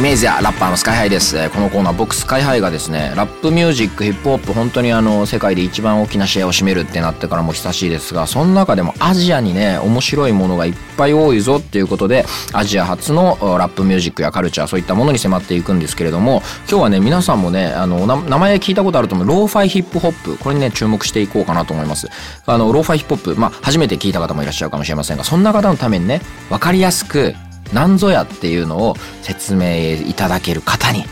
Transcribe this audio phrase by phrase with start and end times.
[0.00, 1.50] イメージやラッパーの SKY-HI です。
[1.50, 22.08] このコーナー僕 SKY-HI がですね、ラップミュージック、ヒップホップ本当にあの世界で一番大きなシェアを占めるってなってからも久しいですが、その中でもアジアにね、面白いものがいっぱい多いぞっていうことで、アジア発のラップミュージックやカルチャーそういったものに迫っていくんですけれども、今日はね、皆さんもね、あの、名前聞いたことあると思う、ローファイヒップホップ、これにね、注目していこうかなと思います。
[22.46, 27.34] あの、ローファイヒップホップ、まあ、初めて聞いた方もいらっしゃるかもしれませんが、そんな方のためにね、わかりやすく、
[27.72, 31.04] なんぞやっていうのを説明いただける方に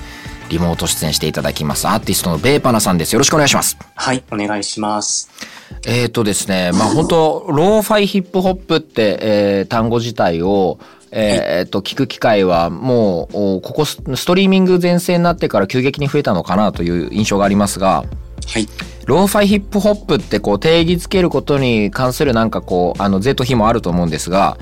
[0.49, 1.87] リモート出演していただきます。
[1.87, 3.13] アーティストの beipana さんです。
[3.13, 3.79] よろしくお願いします。
[3.95, 5.31] はい、お願いします。
[5.87, 10.79] えーとですね、まあ本当 ローファイヒップホップって、えー単語自体を、
[11.11, 18.05] えーと、聞く機会はもう、おここスストリーミング全盛になってから急激に増えたのかなという印象がありますが、
[18.49, 18.69] はい。
[19.05, 24.59] ローファイヒップホップってこう定義づけることに関するなんかこう、あの、是と非もあると思うんですが、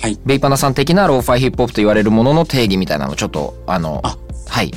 [0.00, 0.18] はい。
[0.24, 4.16] beipana さん的なローファイヒップホップと言われるものの定義みたいなのをちょっと、あの、あ
[4.48, 4.72] はい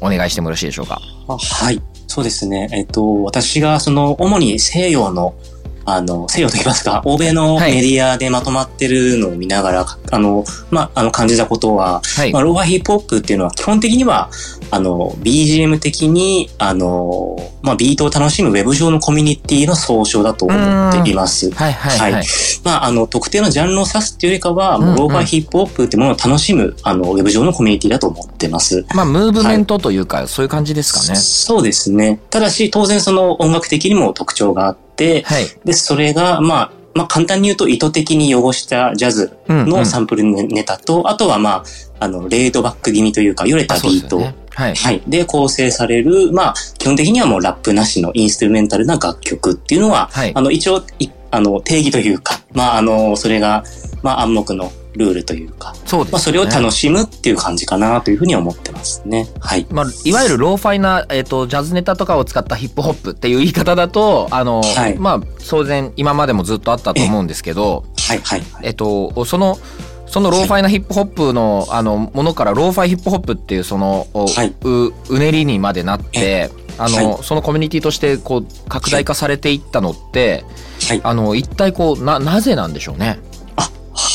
[0.00, 1.00] お、お願いしてもよろしいでしょうか？
[1.28, 1.82] あはい。
[2.06, 2.68] そうですね。
[2.72, 5.34] えっと、私がその、主に西洋の、
[5.84, 14.30] あの、西洋と言いますか、欧米のはいメディアでまとまってるのを見ながら、あの、まあ、あの、感じたことは、はいまあ、ローファイヒップホップっていうのは基本的には、
[14.70, 20.54] あの、BGM 的に、あの、まあ、ビートを楽しむウェブ上のコミュニティの総称だと思
[20.90, 21.50] っています。
[21.50, 22.12] はいはいはい。
[22.12, 22.24] はい
[22.64, 28.84] まあ、あの、特定のジャンルを指すっていうよりかは、もうローファイヒップホップってものを楽しむ、あの、ウェブ上のコミュニティだと思ってます。
[28.94, 31.16] まあ、ムーブメントというか、そういう感じですかね。
[31.16, 32.20] そうですね。
[32.30, 34.87] ただし、当然その音楽的にも特徴があって、
[35.24, 35.46] はい。
[35.64, 41.62] で、それが、まあ、まあ、簡単に言うと意図的に汚したジャズうんうんのサンプルネタと、あとはま
[42.00, 44.18] あ、あの、レイドバック気味というか、よれたビート。
[44.18, 44.74] はい。
[44.74, 45.02] はい。
[45.06, 53.62] で、構成される、まあ、基本的にはもうラップなしのインストゥルメンタルな楽曲っていうのは、はいあの、一応、いあの、定義というか、まあ、あの、それが、
[54.02, 56.12] まあ、暗黙のルールというか、そうです、ね。
[56.12, 59.28] まあ、それを楽しむっていう感じかなというふうに思ってますね。
[59.40, 59.66] はい。
[59.70, 68.42] まあ、いわゆるローファイな、えっ、と、ジャズネタとかを使ったヒップホップっていう言い方だと、あの、はいまあ、当然、今までもずっとあったと思うんですけど、はい、はい。
[68.62, 69.58] えっと、その、
[70.06, 80.44] そのローファイなヒップホップの、あの、ものから、ローファイヒップホップっていう、その、おはいううねりにまでなって、あの、はそのコミュニティとして、こう、拡大化されていったのって、
[80.88, 81.00] はい。
[81.04, 83.18] あの、一体こう、な、なぜなんでしょうね。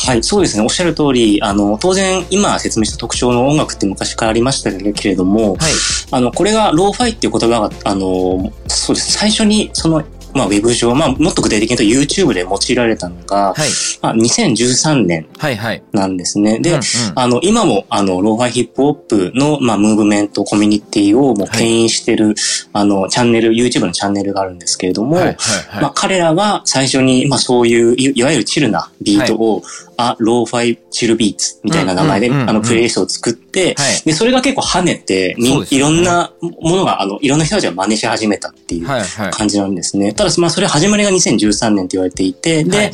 [0.06, 0.64] はい、そうですね。
[0.64, 5.72] おっしゃる通り、あの、当然、今説明した特徴の音楽って昔からありましたけれども、はい。
[6.12, 9.14] あの、これがローファイっていう言葉が、あの、そうです。
[9.14, 10.04] 最初に、その、
[10.34, 13.70] まあ、ウェブ上、まあ、もっと具体的に言うと YouTube で用いられたのが、はい。
[14.02, 15.56] まあ、2013年はい。
[15.56, 15.84] はい。
[15.92, 16.60] なんですね。
[16.60, 16.82] で、うんうん
[17.16, 22.36] あの、今も、あの、ローファイヒップホップの、まあ、ムーブメント、コミュニティをもう牽引してる、
[22.74, 25.26] あの、チャンネル、YouTube のチャンネルがあるんですけれども、はい。
[25.26, 25.36] はい。
[25.82, 29.64] まあ、彼らが最初に、まあ、そういうい、いわゆるチルなビートを、
[29.98, 39.02] あ、ローファイチルビーツみたいな名前で、うんうんうんうんあの、プレイリストを作って、はいで、それが結構跳ねて、ねいろんなものが、あの、いろんな人たちが真似し始めたっていうはい。
[39.04, 39.32] はい。
[39.32, 40.14] 感じなんですね。
[40.24, 42.92] ただ、まあ、それ始まりが2013年と言われていて、で、はい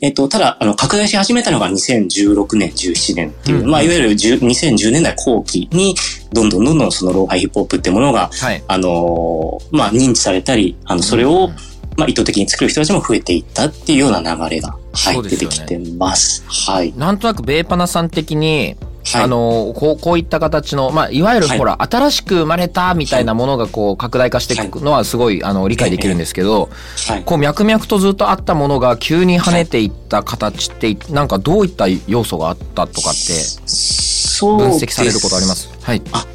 [0.00, 5.94] えっと、ただ、あの、拡大し始めたのが2016年、17年っていう、うんうんまあ、いわゆる10 2010年代後期に、
[6.32, 8.62] どんどんどんどんそのローファイヒップホップってものが、はい。
[8.66, 16.44] あのーまあ、認知されたり、あの、それを、うんまあ、意図的に作る人たちも増えていったっていうような流れが、はい、ね出てきてます。
[16.48, 16.92] はい。
[16.96, 18.91] なんとなくベーパナさん的に、はい。
[19.14, 26.70] あのこうこういった形の、まあ、いわゆるはいほら、新しく生まれたみたいなものがこう拡大化していくのはすごいあの理解できるんですけど、
[27.08, 27.22] はい。
[27.24, 33.18] こう脈々とずっとあったものが急に跳ねていった形ってなんかどういった要素があったとかって
[33.66, 35.68] そう分析されることあります？
[35.82, 36.02] はい。
[36.12, 36.26] あ、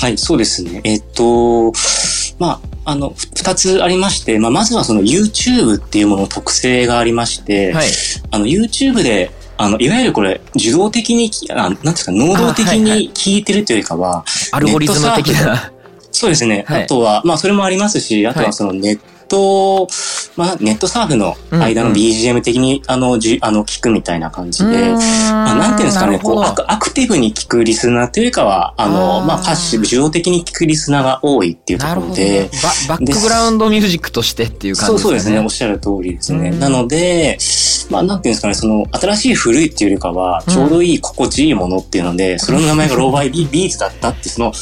[0.00, 0.80] はい、そうですね。
[0.84, 1.72] えっと、
[2.38, 7.86] まあ、あの、ふ二つありまして、まあ、まずはその YouTube っていうものの特性がありまして、はい。
[8.30, 15.70] あの、YouTube で、あの、いわゆるこれ、受動的にき、あなんですか、能動的に聞いてるというよりかは、アルゴリズム的な。
[16.10, 16.64] そうですね。
[16.66, 19.88] はいあとは、まあ、それもありますし、あとははいそのネット、
[20.36, 32.50] まあ、ネットサーフの間のうんうん BGM 的に、あの、じ、あの、聞くみたいな感じで、まあ、なんていうんですかね、こう、アクアクティブに聞くリスナーというかは、あの、あーまあ、パッシブ、受動的に聞くリスナーが多いっていうところでね、
[32.88, 32.96] バ。
[32.96, 35.30] バックグラウンドミュージックとしてっていう感じそうですね。
[35.30, 35.44] そうですね。
[35.44, 36.50] おっしゃる通りですね。
[36.50, 37.38] うんなので、
[37.90, 44.52] まあ、なんていうんですかね、その、新しい古いっていうよりかは、ちょうどいい心地いいものっていうので、それの名前がローファイビビーツだったって、その、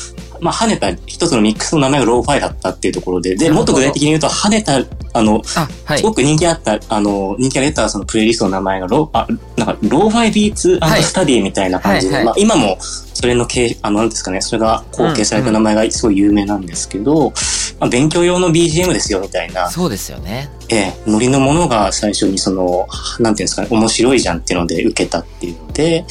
[0.43, 4.81] まあ、跳ねた一つのミックスの名前がローファイだったっていうところで、で、もっと具体的に言うと、跳ねた、
[5.13, 5.99] あの、あ、はい。
[5.99, 9.27] すごく人気あった、あの、人気が出たそのプレイリストの名前がロー、あ、
[9.57, 17.33] なんか、ローファイビーツはいスタディみたいな感じで、はいはいまあ、今も、それの系、あの、なんですかね、それが後継された名前がすごい有名なんですけど、
[17.79, 20.51] まあ、勉強用の BGM ですよ、みたいな、そうですよね。
[20.69, 22.87] ええ、ノリのものが最初にその、
[23.21, 26.05] なんていうんですかね、面白いじゃんっていうので受けたっていうので、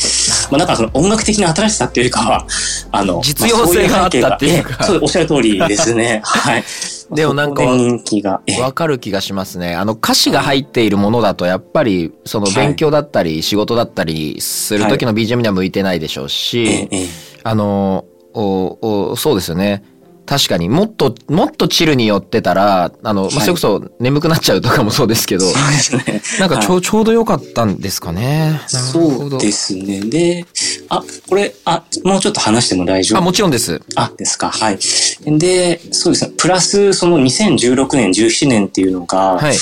[0.52, 2.46] まあなんかその音楽的な新しさっていうよりかは、
[2.92, 6.22] あの、実用性があったっていうかまあそうう、おっしゃる通りですね。
[6.24, 6.64] はい。
[7.14, 7.64] でもなんか
[8.62, 9.76] わかる気がしますね。
[9.76, 17.08] あの歌詞が入っているものだとやっぱりその勉強だったり仕事だったりする時の BGM には向いてないでしょうええし、ええ
[17.44, 19.84] あの、おおそうですよね。
[20.26, 26.22] 確かにもっともっとチルに寄ってたらあの、まあ、はいそれこそ眠くなっちゃうとかもそうですけど、そうですね。
[26.40, 28.62] なんかちょ,、はちょうどよかったんですかね。
[28.68, 30.00] そうですね。
[30.02, 30.46] で、
[30.94, 33.82] あ、これ、あ、もうちょっと話しても大丈あ夫もちろんです。
[33.96, 34.50] あ、ですか。
[34.50, 34.80] はい。
[35.26, 36.34] で、そうですね。
[36.38, 39.56] プラス、その2016年、17年っていうのが、はい。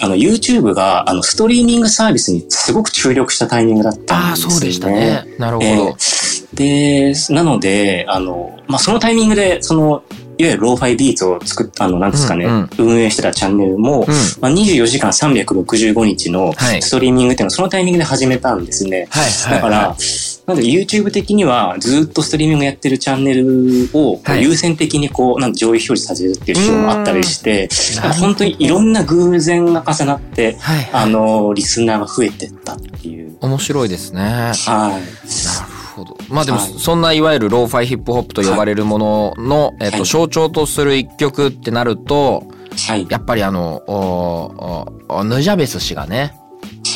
[0.00, 4.54] あの、YouTube が、あの、ストリーミングサービスにすごく注力したタイミングだったああんですよね。
[4.54, 5.26] そうでしたね。
[5.38, 5.66] なるほど。
[5.66, 5.94] ええ
[6.54, 10.04] で、なので、あの、まあ、そのタイミングで、その、
[10.38, 14.06] いわゆるローファイビーツを作っあの、なんですかね、うん運営してたチャンネルも、うん
[14.40, 19.06] まあ、24時間365日のはいストリーミングっていうのをそのタイミングで始めたんですね。
[19.10, 19.96] はいはいだから、
[20.46, 27.68] なんで YouTube 的にはずっとストリーミングやってるチャンネルを優先的にこう、なん上位表示させるっていう仕様もあったりして、
[28.20, 33.36] 本当にいろんな偶然が重なって、はいはいあの、リスナーが増えてったっていう。
[33.40, 34.22] 面白いですね。
[34.22, 34.92] はい。
[34.92, 35.04] なる
[35.96, 36.16] ほど。
[36.28, 42.44] まあでも、はいそんないわゆるローファイヒップホップと呼ばれるものの、えっと、はい象徴とする一曲ってなると、
[42.86, 43.06] はい。
[43.10, 46.34] やっぱりあの、おお Nujabes 氏がね、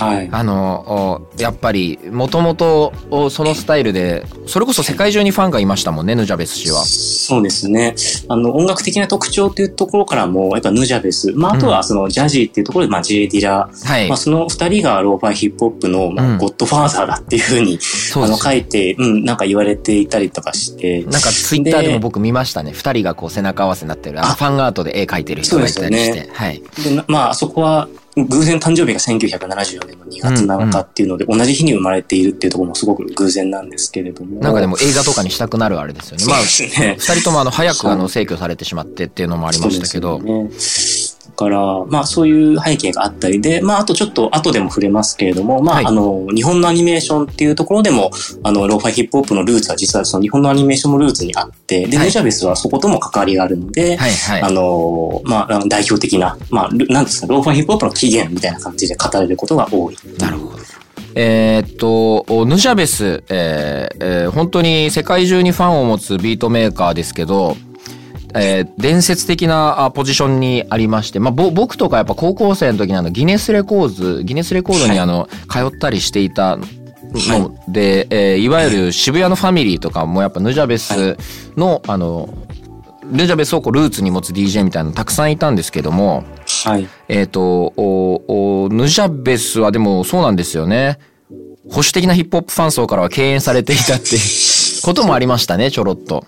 [0.04, 0.28] はい。
[0.30, 2.92] あの、おやっぱり、もともと
[3.30, 6.84] そのスタイルで、それこそ世界中にファンがいましたもんね、 Nujabes 氏は。
[6.84, 7.94] そうですね。
[8.28, 14.16] あの、音楽的な特徴っていうところからも、やっぱ Nujabes、まあ、あとはそのジャジーっていうところで、まあ、 J Dilla、はいまあ、。
[14.16, 17.78] その二人がローファイヒップホップの、まうんあ、ゴッドファーザーだっていうふうに、
[18.16, 18.36] あの。
[18.36, 22.72] 書いて、うん、なんか言われていたりとかして、なんかツイッターでも僕見ましたね。
[22.72, 26.28] 二人がこう背中合わせになってる、ファンアートで絵描いてる人がいたりして。
[26.32, 26.62] はい。
[27.06, 34.40] まあ、そこは、偶然誕生日が1974年の2月7日っていうので、同じ日に生まれているっていうところもすごく偶然なんですけれども。
[34.40, 36.24] なんかでも映画とかにしたくなるあれですよね。
[36.26, 36.96] まあ、そうですね。
[36.98, 40.99] 二人ともあの早くあの制御されてしまってっていうのもありましたけど、そうですよねだ
[41.40, 48.10] から、まあそういう背景があったりで、まああとちょっと後でも触れますけれども、まあ、はいあの、日本のアニメーションっていうところでも、
[48.42, 54.42] あの、ローファイヒップホップのルーツは実はその日本のアニメーションもルーツにあって、で、はいヌジャベスはそことも関わりがあるので、はいはい。
[54.42, 59.96] あの、まあ、代表的な、まあ、ルなんですか、ローファイヒップホップの起源みたいな感じで語られることが多い。
[60.18, 60.58] なるほど。
[61.14, 67.56] えーっと、おヌジャベス、えーえー本当に世界中にファンを持つビートメーカーですけど、
[68.34, 81.16] えー伝説的なあポジションにありまして、まあ、ぼ僕とかやっぱ高校生の時にあのギネスレコーズ、ギネスレコードにあの、通ったりしていたので、えーいわゆる渋谷のファミリーとかもやっぱヌジャベス
[81.56, 82.28] の、あの、
[83.10, 86.24] ヌジャベスをこうルーツに持つ DJ みたいなのたくさんいたんですけども、
[86.64, 86.88] はい。
[87.08, 90.98] えっ、と、おおヌジャベスはでもそうなんですよね。
[91.68, 96.26] 保守的なヒップホップファン層からは敬遠されていたっていうこともありましたね、ちょろっと。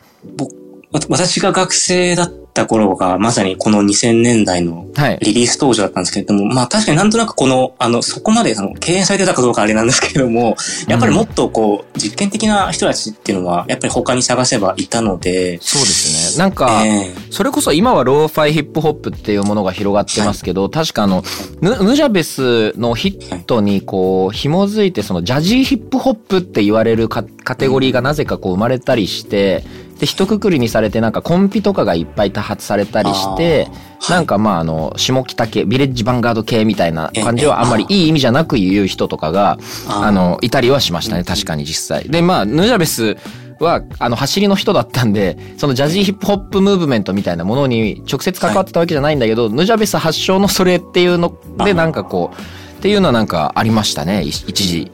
[0.93, 5.19] 私が学生だった頃が、まさにこの2000年代のはい。
[5.23, 10.57] リリース当時だったんですけれども、まあ確かになんとなくこの、あの、そこまであの敬遠されてたかどうかあれなんですけれども、
[10.87, 16.39] やっぱりもっとこう、実験的な人たちっていうのは、やっぱり他に探せばいたので、そうですね。
[16.39, 21.25] なんか、ええそれこそ今はローファイヒップホップっていうものが広がってますけど、確かあの、
[21.63, 29.65] ヌヌジャベスのヒットにこう、紐づいてそのジャジーヒップホップって言われるカカテゴリーがなぜかこう生まれたりして、
[30.03, 33.69] で、一括りにされてなんかコンピとかがいっぱい多発されたりして、
[34.11, 42.09] なんかまああの、下北系、ビレッジヴァンガード系みたいな感じええはあんまりいい意味じゃなく言う人とかが、あの、いたりはしましたね、確かに実際。
[42.09, 43.17] で、まあ、ヌジャベス
[43.61, 51.33] は、あの、走りの人だったんで、そのジャジーヒップホップムーブメントみたいなものに直接関わってたわけじゃないんだけど、ヌジャベス発祥のそれっていうの
[51.65, 54.91] で、あなんかこう、っていうのはなんかありましたね、い一時。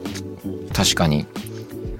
[0.74, 1.24] 確かに。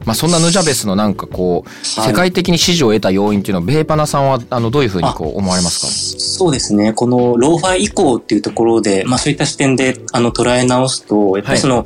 [0.08, 1.68] まあ、そんなヌジャベスのなんかこう、
[2.00, 2.08] はい。
[2.08, 5.86] 世界的に支持を得た要因っていうのは、ベーパナさんは、あの、どういうふうにこう思われますか？
[6.18, 6.94] そうですね。
[6.94, 11.84] このローファイ以降っていうところで、まあそういった視点であの捉え直すと、やっぱりその、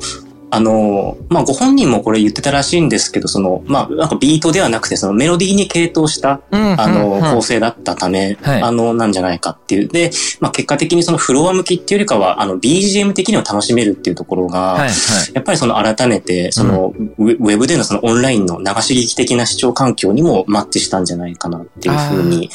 [0.53, 9.87] あの、まあ、ご本人もこれ言ってたらしいんですけど、その、まあ、なんかビートではなくて、そのメロディーに傾倒した、うんあの、構成だったため、はいあの、なんじゃないかっていう。
[9.87, 14.89] で、まあ、結果的にそのフロア向きっていうよりかは、あの、BGM 的には楽しめるっていうところが、はいはい。
[15.33, 22.49] やっぱりその改めて、その、ウェウェブでのそのオンラインの流し聞き的な視聴環境にもマッチしたんじゃないかなっていうふうに。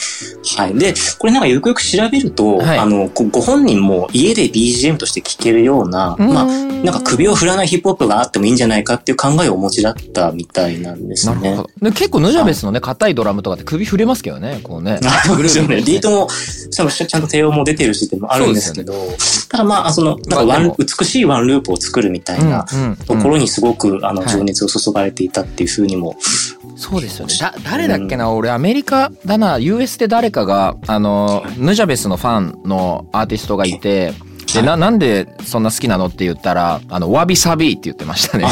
[0.57, 0.75] はい。
[0.75, 11.65] で、これなんかよくよく調べると、はいあの、ごご本人も家で BGM として聴けるような、まあ、なんか首を振らないヒップホップがあってもいいんじゃないかっていう考えをお持ちだったみたいなんですね。
[11.81, 15.01] で結構ヌジャベスのね、硬いドラムとかって首振れますけどね、こうね。
[15.05, 15.69] あそうですよね。
[15.69, 18.95] グルーヴにビートも、しかもちゃんと低音も出てるしってもあるんですけど、
[19.49, 22.97] ただまあ、その、なんかワン美しいワンループを作るみたいなうんうん。
[22.97, 24.31] ところにすごく、あの、はい。
[24.31, 26.17] 情熱を注がれていたっていうふうにも、
[26.77, 27.35] そうですよね。
[27.41, 34.13] だ、誰だっけな、俺アメリカだな、US で誰かが、あの、ヌジャベスのファンのアーティストがいて、
[34.55, 38.47] で、な、なんでそんな好きなのって言ったら、あの、わびさびって言ってましたね。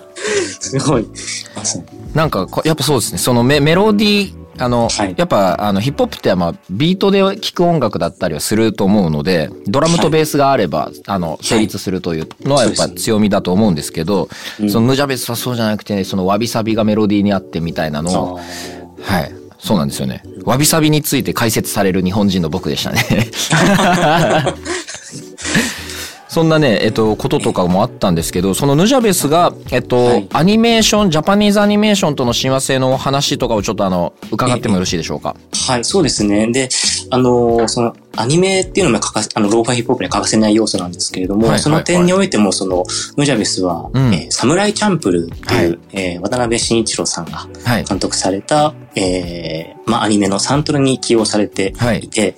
[0.60, 1.06] すごい。
[2.14, 3.18] なんかこ、やっぱそうですね。
[3.18, 14.28] そのメメロディー、あの、はいやっぱ、あの、ヒップホップってまあ、ビートで聴く音楽だったりはすると思うので、ドラムとベースがあれば、あの、成立するというのはやっぱ強みだと思うんですけど、
[14.60, 18.40] うんそのヌジャベスはそうじゃなくて、そのわびさびがメロディーにあってみたいなのを、
[19.02, 19.43] はい。
[19.64, 20.22] そうなんですよね。
[20.44, 23.00] わびさびについて解説される日本人の僕でしたね。
[26.34, 35.36] そんなね、えっと、こととかもあったんですけど、そのヌジャベスが、えっと、はいアニメーション、ジャパニーズアニメーションとの親和性の話とかをちょっとあの、伺ってもよろしいでしょうか？
[35.68, 36.50] はい、そうですね。
[36.50, 36.68] で、
[37.10, 42.84] あの、その、アニメっていうのも欠かせ、あの、ローファイヒップホップに欠かせない要素なんですけれども、はいはいその点においても、その、
[43.16, 47.84] ヌジャベスは、うんえーサムライチャンプルーっていう、はいえー渡辺慎一郎さんがはい。
[47.84, 52.34] 監督された、えーまあ、アニメのサントラに起用されていて、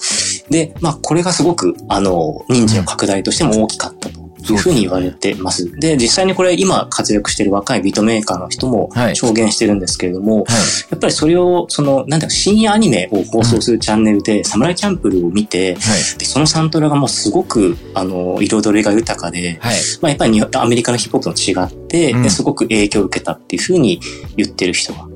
[0.50, 4.26] で、まあ、これがすごく、あの、認知の拡大としても大きかったと。
[4.52, 5.70] いうふうに言われてます。
[5.78, 10.44] で、実際にこれ今活躍している若いビートメーカーの人もはい証言してるんですけれども、はい。
[10.90, 16.18] やっぱりそれを、その、なんだろう、深夜アニメを放送するチャンネルで、サムライチャンプルーを見て、はい。
[16.18, 19.76] でそのサントラがもうすごく、あの、彩りが豊かで、はい。
[20.00, 24.00] まあ、やっぱりアメリカのヒップホップと違って、うんですごく影響を受けたっていうふうに
[24.36, 25.06] 言ってる人が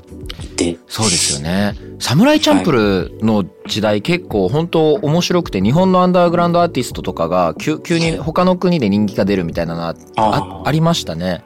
[0.63, 1.75] て、そうですよね。
[1.99, 11.43] サムライチャンプルの時代結構本当面白くて日本のアンダーグラウンドアーティストとかが急急に他の国で人気が出るみたいなのはあありましたね。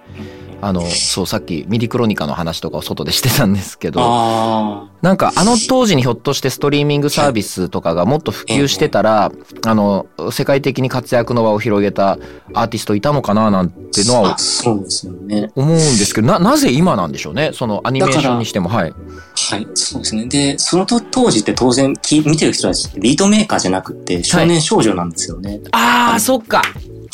[0.67, 9.31] あの、そう、さっきミディクロニカの話とかを外でしてたんですけど、あなんかあの当時にひょっとしてストリーミングサービスとかがもっと普及してたら、
[9.63, 12.17] あの、世界的に活躍の場を広げた
[12.55, 15.51] アーティストいたのかななんてーのはあそうですよね。
[15.55, 17.51] 思うんですけど、な、なぜ今なんでしょうね？
[17.53, 18.91] そのアニメーションにしても、はい。
[18.91, 20.25] はい、そうですね。
[20.25, 25.61] で、そのと当時って当然き見てる人たちってビートメーカーじゃなくて少年少女なんですよね。
[25.73, 26.63] ああ、そっか。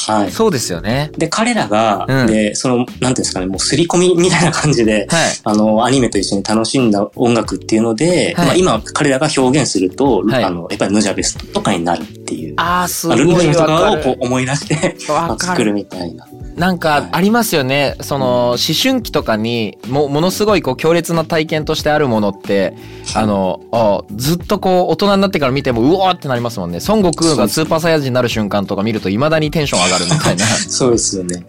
[0.08, 0.32] はい。
[0.32, 1.12] そうですよね。
[1.18, 5.32] で、彼らが、うんで、その、なんていうんですかね、もう刷り込みみたいな感じで、はい。
[5.44, 12.54] あの、アニメと一緒に楽しんだ音楽っていうので、はいまあ今彼らが表現すると、はいあの、やっぱりヌジャベスとかになるっていう。
[12.58, 14.12] ああ、すごいルとかをこ。
[14.12, 14.96] う思い出して、
[15.40, 16.26] 作るみたいな。
[16.56, 17.96] なんかありますよね。
[18.02, 22.74] その思春期とかにもものすごいこう強烈な体験としてあるものって、
[23.16, 26.80] あの、あずっとこう大人になってから見てもうおーってなりますもんね。
[26.88, 30.46] 孫悟空がスーパーサイヤ人になる瞬間とか見ると未だにテンション上がるみたいな。
[30.68, 31.46] そうですよね。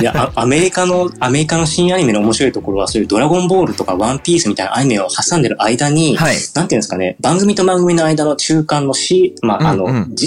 [0.00, 6.36] いや、あアメリカの、アメリカの新アニメの面白いところは、そういうドラゴンボールとかワンピースみたいなアニメを挟んでる間に、はい。
[6.54, 10.25] なんていうんですかね、番組と番組の間の中間の C、まあ、あの、うんうんじ、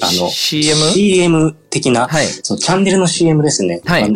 [0.00, 1.54] あの、CM?
[1.70, 2.26] 的な、はい。
[2.26, 3.80] そのチャンネルの CM ですね。
[3.84, 4.12] はい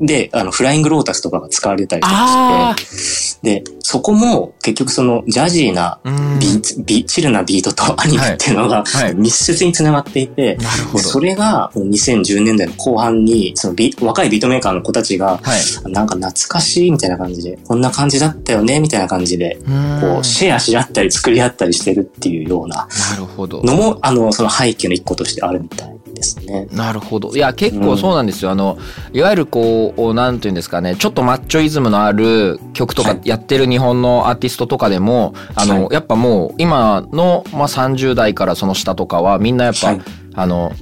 [0.00, 6.00] で、あの、フライングロータスとかが使われたりとあかして、で、そこも結局そのジャジーなあ。
[6.04, 6.38] うん。
[6.38, 10.98] ビービチルなビートとアニメっていうのが、密接に繋がっていて、なるほど。
[10.98, 15.92] でそれが2010年代の後半に、そのビ若いビートメーカーの子たちが、はい。
[15.92, 19.58] なんか懐かしいみたいな感じで、こんな感じだったよねみたいな感じで、
[20.00, 23.62] こう、シェアし合ったり作り合ったりしてるっていうようななるほど。
[23.62, 26.66] のも、あの、その背景の一個としてあるみたいですね。
[26.72, 27.34] なるほど。
[27.34, 28.50] いや、結構そうなんですよ。
[28.50, 28.78] あの、
[29.12, 40.00] いわゆるこう、なんていうんですかね、ちょっとマッチョイズムのある曲とかはいやってる日本のアーティストとかでも、あの、はいやっぱもう、今の、まあ、30代からその下とかは、みんなやっぱ、はい
[40.34, 40.72] あの、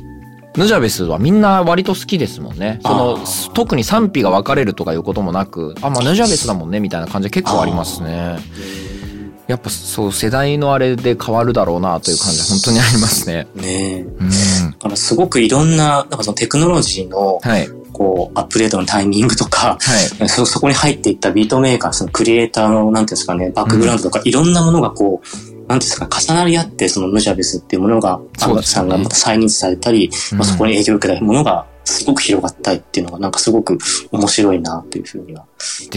[0.56, 2.80] ヌジャベスはみんな割と好きですもんね。
[2.82, 3.18] その
[3.52, 8.36] 特に賛否が分かれるとかいうこともなく、あ、まあ、ヌジャベスだもんね、みたいな感じで結構ありますね。
[9.46, 13.46] やっぱそう、世代のあれで変わるだろうなという感じは本当にありますね。
[13.54, 14.00] ねえ。
[14.00, 14.70] うん。
[14.72, 17.68] だからすごくいろんな、なんかそのテクノロジーの、はい。
[17.92, 20.28] こう、アップデートのタイミングとか、はい。
[20.28, 25.26] そ、そこに入っていったビートメーカー、そのクリエイターの、なんていうんですかね、バックグラウンドとか、いろんなものがこう、
[25.68, 33.78] なんていうんですか、重なり合って、そのムジャベスっていうものが、そうですよねさんがまた再認知されたり、うんまあ、そこに影響を受けたものが、すごく広がったいっていうのがなんかすごく
[34.10, 35.46] 面白いなというふうには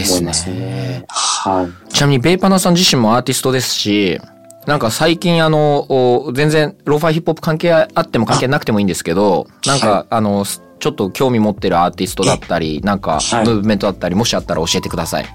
[0.08, 0.54] 思いますね。
[0.54, 1.92] すねはい。
[1.92, 4.20] ちなみにベイパナさん自身もアーティストですし、
[4.66, 15.26] なんか最近あの、全然ローファイヒップホップ関係あっても関係なくてもいいんですけど、なんか、はい、あの、ちょっと興味持ってるアーティストだったり、なんか、ムーブメントだったり、もしあったら教えてください。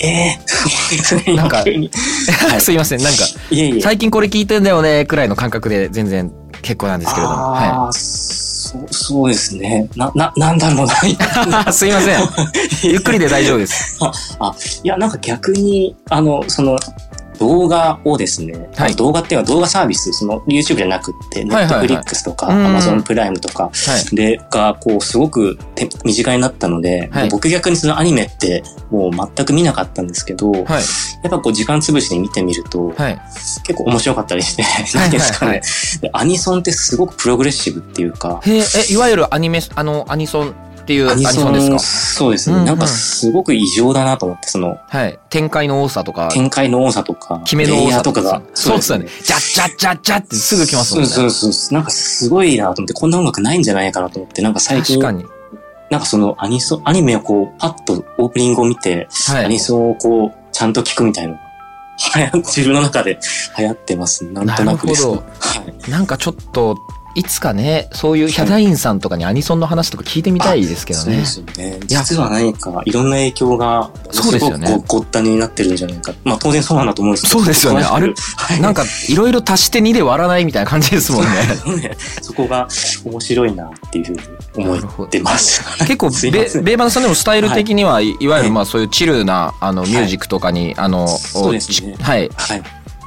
[0.00, 1.64] ええー、なんか、
[2.60, 3.24] すいません、なんか、
[3.82, 7.52] 最近これ聞いてんだよね、くらいの感覚で全然結構なんですけれども。
[7.52, 8.43] はい。
[8.74, 9.88] そうそうですね。
[9.94, 11.70] な、な、なんだろうな。
[11.72, 12.18] すいません。
[12.82, 13.96] ゆっくりで大丈夫です。
[14.02, 16.76] あ、あいや、なんか逆に、あの、その、
[17.38, 23.70] 動画をですね、はい、動画っていうのは動画サービス、その YouTube じゃなくて、Netflix とか Amazon プライムとか
[24.12, 25.58] で、が、こう、すごく
[26.04, 32.92] 身近になったので、はい、僕逆にそのアニメってもう全く見なかったんですけど、はい、やっぱこう時間潰しに見てみると、
[33.64, 34.64] 結構面白かったりして、
[34.94, 35.62] 何ですかね、
[36.12, 38.40] アニソンってすごくプログレッシブっていうか。
[38.44, 38.62] へえ、
[38.92, 41.78] いわゆるアニメ、あの、アニソンっていうアニソンですか？
[41.78, 44.78] そうですね、うんうん、なんかすごく異常だなと思って、その。
[44.86, 45.18] はい。
[45.30, 46.28] 展開の多さとか。
[46.30, 47.40] 展開の多さとか。
[47.44, 48.42] 決めの多さとかが。
[48.52, 49.06] そうですね。
[49.06, 51.08] ジャッジャッジャッジャってすぐ来ますもんね。
[51.08, 51.74] そうそうそう。
[51.74, 55.00] なんかすごいなと思って、こんな音楽ないんじゃないかなと思って、なんか最近。
[55.00, 55.24] 確かに。
[55.90, 61.40] なんかそのアニソン、アニメをこう、パッとオープニングを見て、はい、アニソンをこう、ちゃんと聞くみたいな。
[62.34, 63.18] 自分の中で
[63.56, 64.24] 流行ってます。
[64.24, 65.06] なんとなくです。
[65.06, 65.30] なるほど。
[65.38, 65.90] はい。
[65.90, 66.76] なんかちょっと、
[67.14, 71.04] いつかね、そういうヒャダインさんとかにアニソンの話とか聞いてみたいですけどね。
[71.24, 71.80] そうですよね。
[71.86, 74.82] 実は何かいろんな影響が、そうですよね。
[74.88, 76.12] ごったになってるんじゃないか。
[76.24, 77.38] まあ当然そうなんだと思うんですけど。
[77.38, 77.84] そうですよね。
[77.84, 81.22] ある、はい、なんかいろいろ足して2で割らないみたいな感じですもん
[81.80, 81.96] ね。
[82.20, 82.66] そこが
[83.04, 85.62] 面白いなっていうふうに思ってます。
[85.86, 91.94] 結構ベ、ベーバンさんでもスタイル的には、はい、いわゆるまあそういうチルなあのミュージックとかに、あの、そうですね。
[92.00, 92.28] はい。
[92.34, 92.62] はい。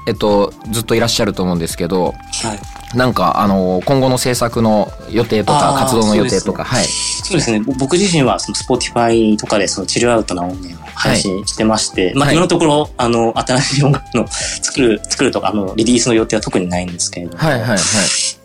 [0.08, 2.60] えっと、ずっといらっしゃると思うんですけど、はい、
[2.96, 6.86] なんか、あの、今後の制作の予定とか、活動の予定とか、はい。
[6.86, 7.62] そうですね。
[7.77, 17.79] 僕自身は、その、スポティファイとかで、その、チルアウトな音源を配信してまして、はい、まあ、今のところ、あの、新しい音楽の作る、 作るとか、あの、リリースの予定は特にないんですけれども、はいはいはい。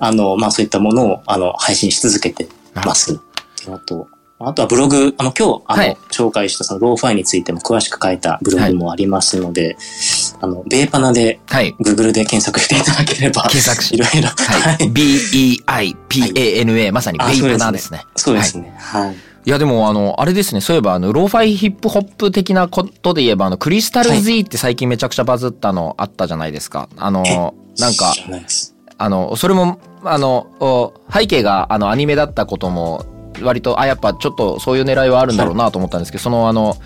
[0.01, 3.13] あの、まあ、そういったものを、あの、配信し続けてます。
[3.13, 3.17] っ
[3.57, 4.09] ていうのと、
[4.47, 9.77] あとはブログ、あの、今日、あの、はい、紹介したそのローファイについても詳しく書いたブログもありますので、はい、
[10.41, 14.91] あの、ベーパナで、はい、Google で検索していただければ、検索し、いろいろ、はい。
[14.91, 18.05] B-E-I-P-A-N-A、まさにベーパナですね。
[18.17, 18.75] そうですね。
[18.79, 19.17] はい。
[19.45, 26.89] いやでもあの、あれですね、そういえばあの、ローファイヒップホップ的なことで言えば、あの、クリスタル Z って最近めちゃくちゃバズったのあったじゃないですか。
[26.97, 27.25] あの、
[27.79, 28.15] なんか、
[28.99, 33.05] あの、それも、あの、背景があの、アニメだったことも
[33.43, 36.77] 割とあやっぱちょっとそういう狙いはあるんだろうなと思ったんですけど、そのあの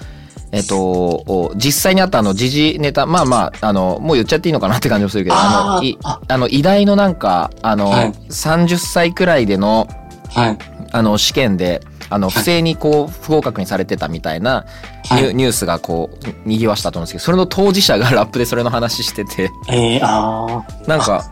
[0.52, 9.88] えっと、実際にあったあの時事ネタ、まあまあ、あの、もう言っちゃっていいのかなって感じもするけど、あの、いあの偉大のなんか、あの、はい、30歳くらいでの、
[10.30, 10.58] はい、
[10.92, 14.64] あの、試験で、あの、不正にこう、不合格にされてたみたいな
[15.10, 19.50] ニュはい、ニュースがこう、賑わしたと思うんですけど、それの当事者がラップでそれの話してて。
[19.68, 20.88] えー、ああ。
[20.88, 21.24] なんか、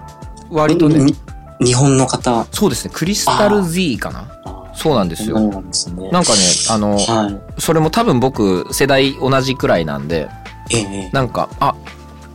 [0.51, 1.13] 割とね。
[1.61, 2.47] 日本の方。
[2.51, 4.29] そうですね、クリスタル Z かな
[4.75, 5.41] そうなんですよ。
[5.41, 6.11] なんですね。
[6.11, 6.39] なんかね、
[6.71, 10.29] あの、はい、それも多分僕、世代同じくらいなんで、
[10.71, 11.75] ええ、なんか、あ、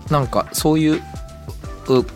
[0.09, 1.01] なんかそういう、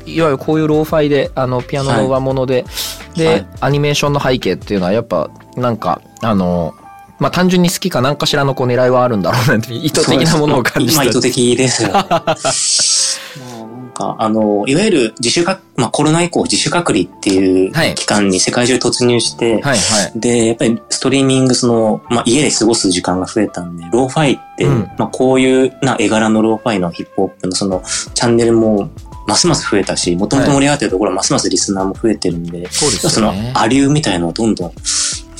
[0.05, 2.69] いわゆるこういうローファイで、あの、ピアノの上物で、は
[3.15, 6.73] い、で、はい、アニメーションの背景っていうのはやっぱ、なんか、あの、
[7.19, 10.95] まあ単純に好きか何かしらのこう狙いはあるんだろうなって意図的なものを感じて。
[10.97, 12.03] まあ意図的ですよ、ね。
[13.93, 19.77] か、あの、いわゆる自主隔、まあコロナ以降自主隔離っていう期間に世界中突入して、はいはい。
[19.77, 27.81] はい、で、やっぱりストリーミングその、まあ家で過ごす時間が増えたんで、ローファイって、うん、まあこういうな絵柄のローファイのヒップホップのその
[28.13, 28.89] チャンネルも
[29.27, 33.11] ますます増えたし、もともと盛り上がってるところはますますリスナーも増えてるんで、はい、そうですね。
[33.11, 34.71] その、アリューみたいなのをどんどん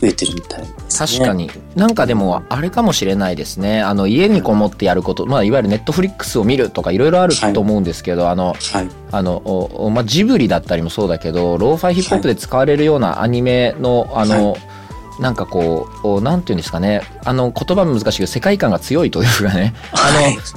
[0.04, 0.68] 増えてるみたいね。
[0.96, 1.50] 確かに。
[1.76, 3.82] なんかでも、あれかもしれないですね。
[3.82, 14.62] あの、家にこもってやること、まあ、いわゆるネットフリックスを見るとかいろいろあると思うんですけど、はい、あの、はい、あの、まあ、ジブリだったりもそうだけど、ローファイヒップホップで使われるようなアニメの、あの、はい
[15.19, 20.12] なんかこう、なんていうんですかね、あの、言葉難しいけど、世界観が強いというかね、 あ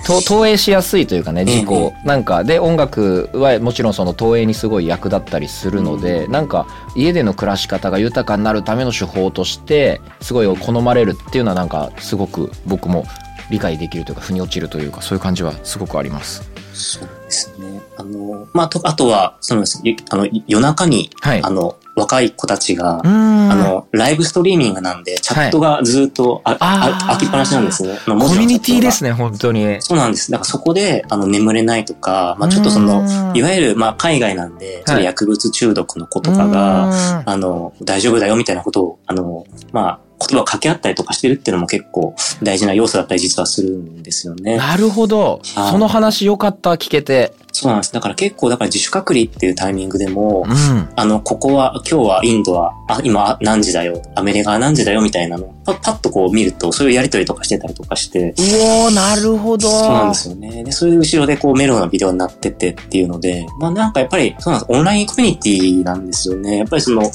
[0.08, 13.04] の、投影しやすいというかね、自己、なんか、で、音楽はもちろんその投影にすごい役立ったりするので、なんか、家での暮らし方が豊かになるための手法として、すごい好まれるっていうのは、なんか、すごく僕も
[13.50, 16.48] 理解できるというか、腑に落ちるというか、そういう感じはすごくあります。
[16.72, 17.80] そうですね。
[17.96, 19.64] あの、まあ、と、あとは、その、
[20.10, 27.82] あの、夜中に、はい、あの、若い子たちが、あの、ライブストリーミングなんで、チャットがずっとあ、あ開きっぱなしなんです。
[27.82, 27.98] ね。
[28.06, 29.80] コミュニティですね、本当に。
[29.80, 30.30] そうなんです。
[30.30, 33.02] だからそこで、あの、眠れないとか、まあちょっとその、
[33.34, 44.56] いわゆる、まあ海外なんで、薬物中毒の子とかが、あの、大丈夫だよみたいなことを、あの、まあ、言葉を掛け合ったりとかしてるっていうのも結構大事な要素だったり実はするんですよね。
[44.56, 45.40] なるほど。
[45.42, 47.34] その話よかった、聞けて。
[47.52, 47.92] そうなんです。
[47.92, 58.34] だから結構、だから自主隔離っていうタイミングでも、うん、あの、ここは、今日はインドは、あ、今何時だよ、アメリカは何時だよみたいなのパパッとこう見ると、そういうやりとりとかしてたりとかして。
[58.38, 59.68] うおなるほど。
[59.68, 60.64] そうなんですよね。
[60.64, 64.72] で、それで後ろでこうメロなビデオになっててっていうので、まあなんかやっぱり、そうなんです。
[64.72, 66.58] オンラインコミュニティなんですよね。
[66.58, 67.10] やっぱりその、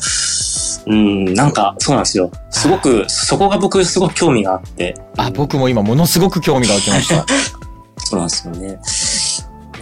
[0.88, 2.32] うん、なんか、そうなんですよ。
[2.50, 4.96] すごく、そこが僕すごく興味があって。
[5.18, 7.26] あ、僕も今ものすごく興味が湧きました。
[7.98, 8.80] そうなんですよね。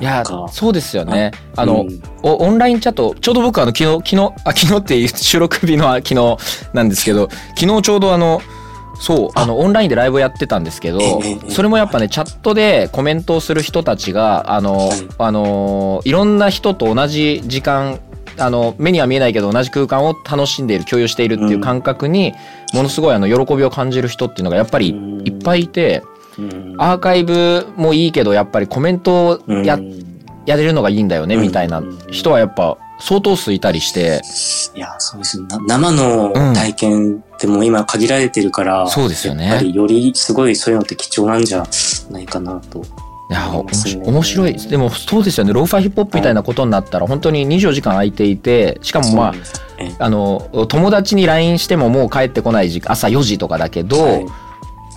[0.02, 1.32] いや、そうですよね。
[1.56, 6.38] あの、うん、オンラインチャット、ちょうど僕あの、昨日、昨日、あ、昨日っていう 収録日の昨日
[6.74, 8.42] なんですけど、昨日ちょうどあの、
[9.00, 11.00] そう、あの、オンラインでライブやってたんですけど、
[11.50, 18.00] それもやっぱね、チャットでコメントをする人たちが、あの、あの、いろんな人と同じ時間、
[18.40, 22.34] あの、目には見えないけど同じ空間を楽しんでいる、共有しているっていう感覚に、
[22.74, 26.04] ものすごいあの、喜びを感じる人っていうのがやっぱりいっぱいいて、
[26.78, 29.78] アーカイブもいいけどやっぱりコメントをや,、
[30.46, 34.22] やれるのがいいんだよねみたいな人はやっぱ相当数いたりして。
[34.76, 35.42] いや、そうです。
[35.68, 39.48] 生の体験ってもう今限られてるから、うん、そうですよね。
[39.48, 41.66] やっぱりよりすごいそういうのって貴重なんじゃ
[42.12, 42.84] ないかなと。
[43.30, 44.54] いや、面白い。
[44.56, 45.54] でもそうですよね。
[45.54, 49.34] ローファーヒップホップみたいなことになったら、本当に24時間空いていて、しかもま
[50.00, 54.26] あ、あの、友達に LINE してももう帰ってこない時間、朝4時とかだけど、はい。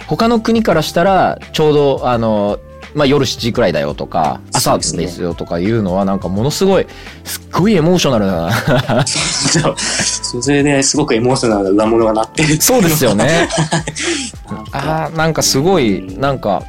[0.06, 2.58] 他の国からしたらちょうどあの
[2.94, 6.86] まあ、夜7時くらいだよとか朝ですよとかいうのはなんかものすごい
[7.24, 13.48] すっごいエモーショナルなそれですごくエモーショナルな上物がなってるそうですよね。
[14.72, 16.62] ああなんかすごいなんか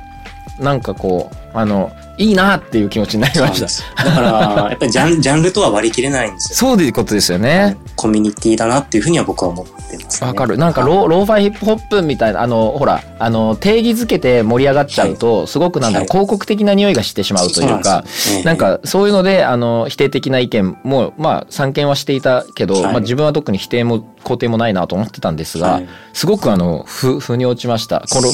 [0.59, 3.59] なんかこうあのいいなっていう気持ちになりまし
[3.95, 4.03] た。
[4.03, 4.29] だから、
[4.69, 6.75] やっぱりジャンジャンルとは割り切れないんですよ。
[6.75, 7.77] そういうことですよね。
[7.95, 9.71] コミュニティだなっていうふうには僕は思って
[10.03, 10.57] ます、わ、かる。
[10.57, 18.03] なんかロー、ローファイヒップホップみたいな、あの、ほら、あの、定義づけて盛り上がっちゃうと、はい、すごくなんだろう、広告的な匂いがしてしまうというか、
[18.43, 28.05] なんなんか、そういうので、あの、否定的な意見も、まあ、参見はしていたけど、はい、まあ、自分は特に否定も肯定もないなと思ってたんですが、はい、すごくあの、ふ、腑に落ちました。
[28.11, 28.29] この、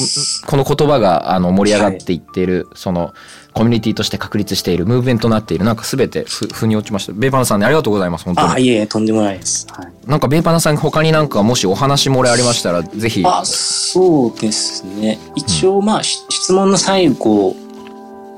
[0.46, 3.14] この言葉が、あの、盛り上がっていっている、その、
[3.60, 7.12] コミュニティとして確立している、ムーブメントになっている、なんかすべてふ、腑に落ちました。
[7.12, 8.52] ベーパナさんね、ありがとうございます、本当に。
[8.54, 9.66] あ、いえ、とんでもないです。
[9.70, 10.08] はい。
[10.08, 13.22] なんかベーパナさん他になんかもしお話漏れありましたら、ぜひ。
[13.22, 15.18] あ、そうですね。
[15.34, 17.54] 一応、まあ、うん、質問の最後、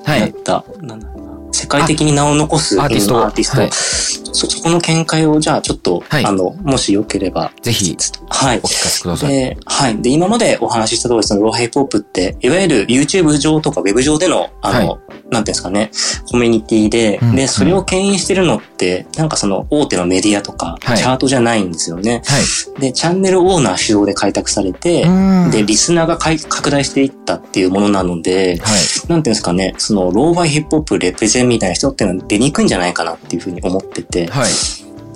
[0.04, 0.30] はい。
[0.30, 1.21] った、なんだろうな。
[1.62, 3.24] 世界的に名を残すアーティスト。
[3.24, 3.60] アーティスト。
[3.60, 7.52] はい、そ、そこの見解を、じゃあちょっと、はい、あの、もしよければ。
[7.62, 7.96] ぜひ、
[8.28, 8.58] はい。
[8.58, 9.30] お聞かせください。
[9.30, 10.02] で、はい。
[10.02, 15.90] で、今までお話しした通り、そのローハイポップって、いわゆる YouTube 上とか Web 上での、あの、はい、なんていうんですかね、
[16.30, 22.22] コミュニティで、うん、で、それを牽引してるのって、なんかその大手のメディアとか、チャートじゃないんですよね。
[22.24, 22.80] はい。
[22.80, 25.06] で、チャンネルオーナー主導で開拓されて、
[25.52, 28.80] で、リスナーが拡大していったっていうものなので、はい。
[29.08, 34.50] なんていうんですかね、その、ローファイヒップホップレプゼンみたいな人っていうのは出にくいんじゃないかなっていうふうに思ってて、はい。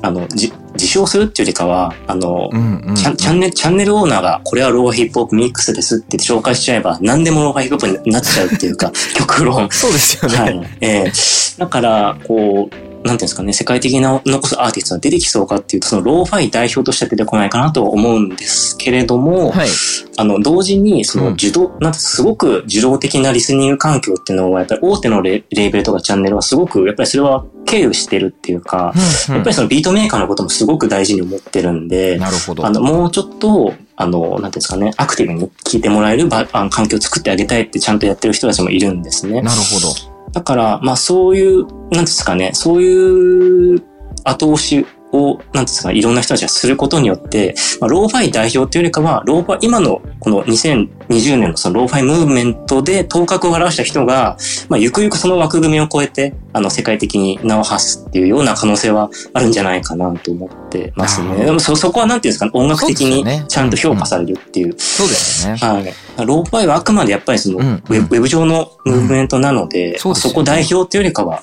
[0.02, 9.68] あの、じ、自称するっていうよりかは、あの、うんうん、チャンネル、チャンネルオーナーが、これはローファイヒップホップミックスですって紹介しちゃえば、何でもローファイヒップホップになっちゃうっていうか、 極論。
[9.70, 10.38] そうですよね。
[10.38, 10.70] はい。
[10.80, 19.68] ええー、だから、こう、ていうんですかね、世界的な残すアーティストが出てきそうかっていうと、そのローファイ代表としては出てこないかなと思うんですけれども、はい、
[20.16, 28.92] あの、同時に、その受動、うん、なんてすごく受動的なリスニング環境っていうのは、やっぱり大手のレレーベルとかチャンネルはすごく、やっぱりそれは経由してるっていうか、
[29.28, 32.66] うんうん、やっぱりそのビートメーカーのこともすごく大事に思ってるんで、なるほど。
[32.66, 39.42] あの、もうちょっと、あの、なんていうんですかね、アクティブに聞いてもらえる場あの環境を作ってあげたいってちゃんとやってる人たちもいるんですね。
[39.42, 40.15] なるほど。
[40.36, 43.82] だから、まあそういう、なんですかね、そういう
[44.22, 44.84] 後押し
[45.16, 54.36] を、なんですか、いろんな人たちがすることによって、まあ、ローファイ代表っていうよりかは、ローファイ、今のこの2020年のそのローファイムーブメントで頭角を現した人が、
[54.68, 61.44] まあ、ゆくゆくその枠組みを超えて、あの、世界的に名を発すっていうような可能性はあるんじゃないかなと思ってますね。
[61.44, 64.74] でもそ、そこはなんていうんですかね、音楽的にちゃんと評価されるっていう。
[64.78, 65.56] そうですね。
[65.56, 66.26] はい。
[66.26, 71.42] ローファイはあくまでやっぱりその、ウェブ上のムーブメントなので、そこ代表っていうよりかは、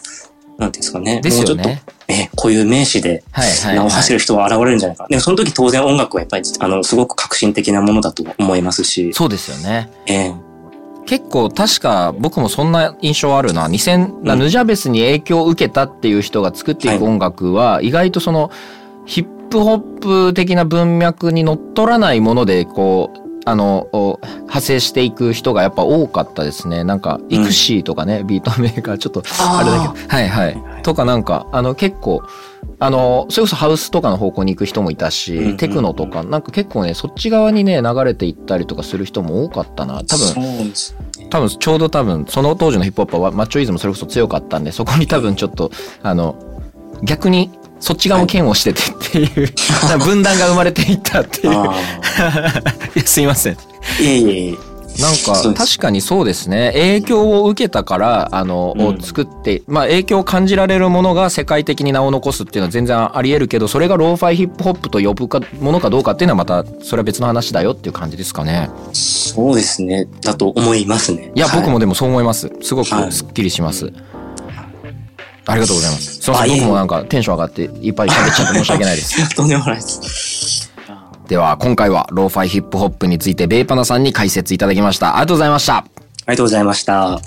[0.58, 1.22] なんていうんですかね。
[1.22, 1.64] ですよね。
[1.64, 3.24] もうちょっと、え、こういう名詞で
[3.66, 5.08] 名を走る人は現れるんじゃないか。
[5.10, 9.14] でもその時当然音楽はやっぱり、あの、すごく革新的なものだと思いますし。
[9.14, 9.90] そうですよね。
[10.08, 10.54] えー
[11.06, 13.68] 結構確か僕もそんな印象あるな。
[13.68, 18.52] 2000、うん、ヌジャベスに影響を受けたっていう人が作っていく音楽は意外とその
[19.06, 23.88] ヒッププホップ的な文脈にのっとらないもので、こう、あの、
[24.24, 26.84] 派生していく人がやっぱ多かったですね。
[26.84, 30.84] なんか、イクシーとかね、うん、ビートメーカー、ちょっと、あれだけど、はいはい。
[30.84, 32.24] とかなんか、あの、結構、
[32.80, 40.04] あの、それこそハウスとかの方向に行く人もいたし、うんうん、テクノとか、なんか結構ね、そっち側にね、流れていったりとかする人も多かったな。
[40.04, 40.74] 多分、
[41.30, 46.36] 多分、ちょうど多分、その当時のヒップホップはマッチョイズムそれこそ強かったんで、そこに多分ちょっと、あの、
[47.04, 48.82] 逆にそっち側も嫌悪してて
[49.20, 49.48] っていう、
[49.88, 51.54] はい、分断が生まれていったっていう。
[51.54, 51.74] いや
[53.06, 53.54] すいません。
[53.54, 53.58] い
[54.02, 54.50] えいえ。
[54.50, 54.74] いえ。
[55.02, 56.72] なんか確かにそうですね。
[56.74, 68.70] 影響を受けたからあの、うん、を作ってまあ影響を感じられるものが世界的に名を残すっていうのは全然ありえるけどそれがローファイヒップホップと呼ぶかものかどうかっていうのはまたそれは別の話だよっていう感じですかね。
[68.94, 70.08] そうですね。
[70.22, 71.32] だと思いますね。
[71.34, 72.52] いや、はい、僕もでもそう思います。
[72.62, 74.23] すごくすっきりします、はい
[75.46, 76.22] ありがとうございます。
[76.22, 79.30] すみません、僕もなんかテンション上がっていっぱい喋っちゃって申し訳ないです。
[79.36, 80.72] とんでもないです。
[81.28, 85.16] では、今回はローファイヒップホップについてベーパナさんに解説いただきました。
[85.16, 85.78] ありがとうございました。
[85.78, 87.20] ありがとうございました。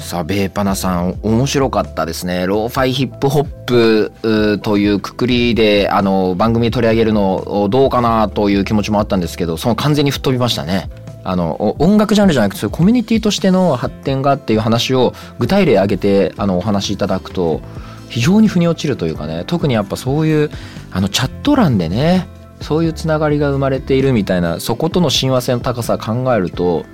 [0.00, 2.46] さあ、ベーパナさん、面白かったですね。
[2.46, 10.88] ローファイヒップホップというくくりで、あの、番組取り上げるのどうかなという気持ちもあったんですけど、その完全に吹っ飛びましたね。
[11.22, 17.60] あの音楽ジャンルじゃなくてコミュニティとしての発展がっていう話を具体例挙げてあのお話しいただくと
[18.08, 20.50] 非常に腑に落ちるというかね特にやっぱそういう
[20.90, 22.26] あのチャット欄でね
[22.60, 26.84] そういうつながりが生まれているみたいなそことの親和性の高さ考えると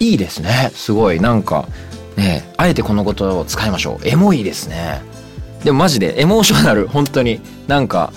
[0.00, 0.70] いいですね。
[0.74, 1.20] すごい。
[1.20, 1.68] なんか
[2.16, 4.08] ねあえてこのことを使いましょう。
[4.08, 5.02] エモいですね。
[5.64, 6.86] でもマジでエモーショナル。
[6.88, 7.40] 本当に。
[7.66, 8.12] なんか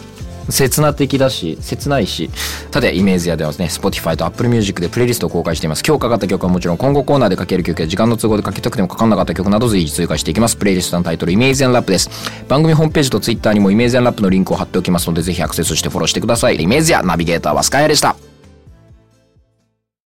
[0.51, 2.29] 切な的だし、切ないし。
[2.71, 5.83] さて、イメージ屋ではですね、Spotify と Apple Music でプレイリストを公開しています。
[5.85, 10.55] 今日かかった曲はもちろん今後コーナーでかける曲や時間の都合でかけたくてもかかんなかった曲など随時追加していきます。
[10.55, 12.09] プレイリストのタイトル、イメージラップです。
[12.47, 16.61] 番組ホームページと Twitter にもイメージラップのリンクを貼っておきますので、ぜひアクセスしてフォローしてください。
[16.61, 18.30] イメージやナビゲーターはスカイアでした。